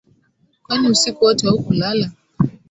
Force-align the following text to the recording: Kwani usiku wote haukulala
Kwani 0.63 0.89
usiku 0.89 1.23
wote 1.25 1.47
haukulala 1.47 2.11